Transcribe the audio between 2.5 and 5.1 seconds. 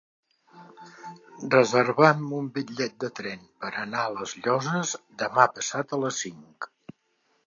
bitllet de tren per anar a les Llosses